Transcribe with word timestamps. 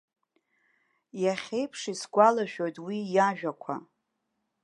Иахьа 1.23 1.55
еиԥш 1.59 1.81
исгәалашәоит 1.93 2.75
уи 2.85 2.97
иажәақәа. 3.15 3.75